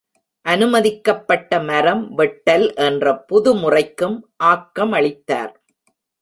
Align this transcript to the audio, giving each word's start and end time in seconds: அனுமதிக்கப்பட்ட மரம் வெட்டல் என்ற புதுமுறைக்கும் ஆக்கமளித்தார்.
அனுமதிக்கப்பட்ட 0.45 1.59
மரம் 1.59 2.17
வெட்டல் 2.17 2.65
என்ற 2.87 3.13
புதுமுறைக்கும் 3.29 4.17
ஆக்கமளித்தார். 4.43 5.53